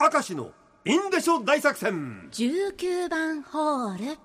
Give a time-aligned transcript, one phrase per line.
[0.00, 0.52] 明石の
[0.84, 2.28] インデショ大作戦。
[2.30, 4.16] 19番ホール。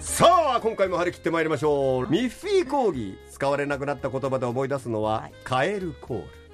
[0.00, 0.26] さ
[0.56, 2.10] あ今回も張り切ってまいりましょう。
[2.10, 3.16] ミッフィー講義。
[3.30, 5.32] 使われなくなった言葉で思い出すのは、はい。
[5.44, 6.45] カエルコール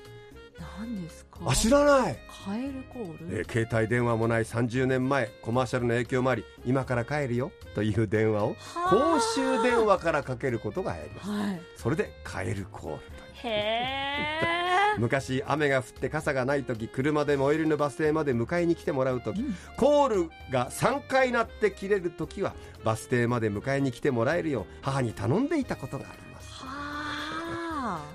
[0.61, 1.39] 何ですか？
[1.47, 2.19] あ知らない。
[2.45, 8.55] カエルコール、えー携帯電話もない30年前コマーシャルの影響もあり今から帰るよという電話をは
[8.87, 8.91] あ。
[8.91, 11.61] 公衆電話からかけることが流行りましたはい。
[11.77, 12.99] それでカエルコール
[13.45, 14.97] へえ。
[14.99, 19.57] 昔雨が降って傘がない時車で最寄りのバス停まで迎えに来てもらう時、うん。
[19.77, 26.53] コールが3回鳴って切れる時はバス停まで迎えに来てもらえるよう母に頼んでいたことがあります。
[26.65, 26.82] はあ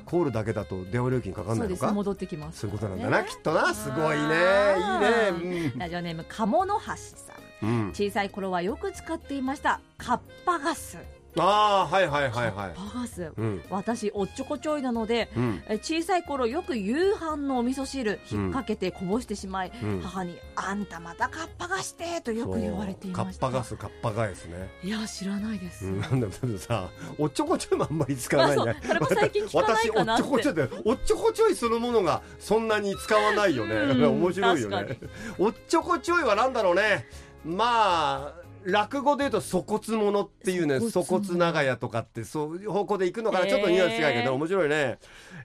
[0.06, 1.92] コールだけだと電話料金かかんないのか？
[1.92, 2.60] 戻ってきます。
[2.60, 3.28] そういうことなんだな、ね。
[3.30, 3.74] きっとな。
[3.74, 4.24] すごいね。
[4.24, 5.74] あいいね。
[5.78, 7.34] ラジオネーム鴨の橋さ
[7.66, 9.80] ん、小さい頃はよく使っていました。
[9.98, 10.98] カッパガス
[11.38, 12.74] ああはいはいはいはい。
[12.76, 13.32] パガス。
[13.38, 13.64] うん。
[13.70, 15.64] 私おっちょこちょいなのでうん。
[15.68, 20.02] え小さい頃よく夕飯のお味噌汁引っ掛けてこぼしてしまい、うん。
[20.02, 23.42] 母に「あんたまたカッパガスて」とよく言われていました。
[23.42, 28.88] カッパガスカッパガエスね、いや知らないです、うん、なんだけどさおっちょこちょいもあんまり使わないんだあそう。
[28.88, 30.24] それも最近聞かないかなって。
[30.24, 33.76] 私おっちょこちょいでおっちょこちょいそのものがそんなに使わないよね。
[33.76, 34.98] うん面白いよね。
[35.38, 37.06] おっちょこちょいはなんだろうね
[37.48, 45.00] まあ落語で言うと粗骨者っていうね粗粗骨骨長屋とかってそういう方向で行くのかな、ちょっとニュアンス違うけど面白いね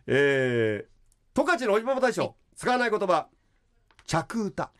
[0.06, 0.92] えー。
[1.34, 3.28] 十勝のおじパパ大将使わない言葉
[4.06, 4.73] 着歌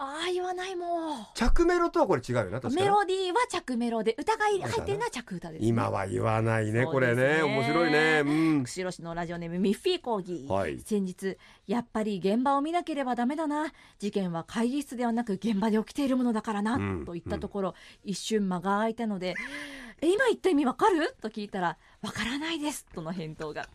[0.00, 17.74] ああ言わないもん着メロとはこれ違うよな確かなメロディーは着メロで歌が入ってるのは着歌です、ね、今は言わないねこれねね面白いねうん釧路市のラジオネームミッフィー講義、はい先日やっぱり現場を見なければダメだな事件は会議室ではなく現場で起きているものだからな、うんと言ったところ、
[18.04, 19.34] 一瞬間が空いたので
[20.00, 23.68] 「え今言った意味わかる?」と聞いたら「わからないです」との返答が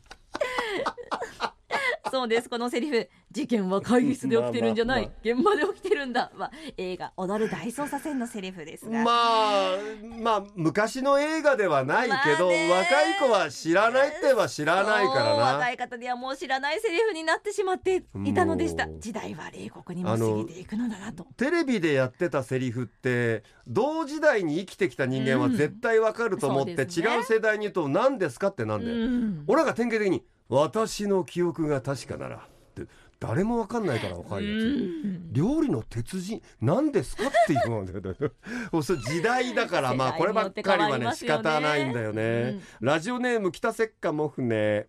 [2.14, 2.48] そうです。
[2.48, 3.10] このセリフ。
[3.32, 6.32] 事件は会議室で起きてるんじゃない、 まあ現場で起きてるんだ。
[6.38, 9.78] は映画「踊る大捜査線」のセリフですが、まあ
[10.22, 12.70] まあ昔の映画ではないけど、まあね。
[12.70, 15.32] 若い子は知らないって言えば知らないからな。
[15.56, 18.88] 若い方にはもう知らないセリフになってしまっていたのでした。
[19.00, 21.26] 時代は冷酷にも過ぎていくのだなと。
[21.36, 25.58] テレビでやってたセリフって同時代に生きてきた人間はうん。
[25.58, 27.10] 絶対わかると思って、そうですね。
[27.16, 29.44] 違う世代に言うと何ですかってなんだよ、うん。
[29.48, 32.38] 俺らが典型的に「私の記憶が確かなら」
[32.82, 32.88] って
[33.20, 44.88] 誰もわかんないから若いやつ、うん料理の鉄人何ですかって言うんだ時代だから まあこればっかりはね仕方ないんだよね、ラジオネーム北石化も船、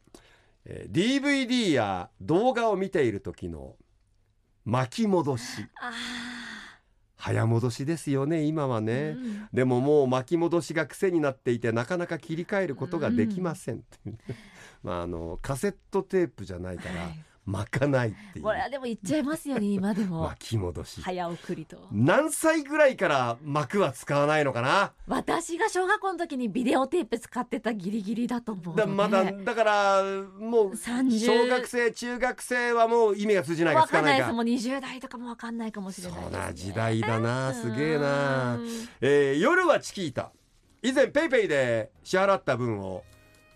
[0.67, 3.77] えー DVD や動画を見ている時の
[4.65, 5.67] 巻き戻し。
[5.81, 5.93] あ
[7.25, 9.49] 早戻しですよね今はーね、うん。
[9.51, 13.83] でももう巻き戻しが癖になっていてなかなか切り替えることができません、
[14.85, 18.45] まああのカセットテープじゃないから、はい巻かないっていう。
[18.45, 20.23] これはでも言っちゃいますよね 今でも。
[20.29, 21.01] 巻き戻し。
[21.03, 21.77] 早送りと。
[21.93, 24.93] 何歳ぐらいから幕は使わないのかな？
[25.07, 30.03] 私が小学校の時にビデオテープ使ってたギリギリだと思うだまだだから
[30.39, 34.27] もう30小学生中学生はもう意味が通じないかわ使わないか。
[34.27, 34.67] かんないです。
[34.67, 38.57] もう20代とかもわかんないかもしれないね、そうな時代だなすげえな。
[38.57, 38.69] うん
[39.01, 40.33] えー夜はチキータ。
[40.83, 43.05] 以前ペイペイで支払った分を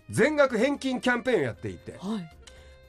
[0.09, 2.29] 全額返金キャンペーンをやっていて、はい、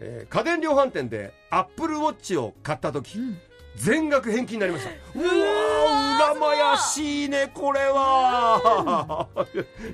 [0.00, 3.38] えー家電量販店でアップルウォッチを買った時うん。
[3.76, 4.90] 全額返金になりました。
[4.90, 9.28] うわ羨ましいねこれは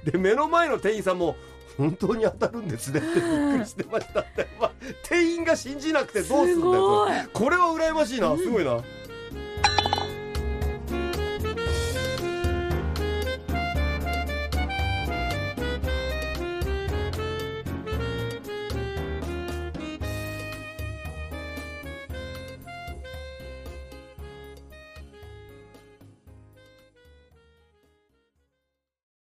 [0.04, 1.36] で目の前の店員さんも
[1.76, 4.72] 本当に当たるんですねってびっくりしてましたって、まあ、
[5.08, 8.80] 店員が信じなくてどうすんだよこれは羨ましいなすごいな、